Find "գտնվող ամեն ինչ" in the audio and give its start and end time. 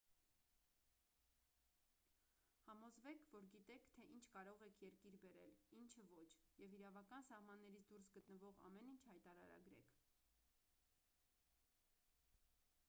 8.17-8.99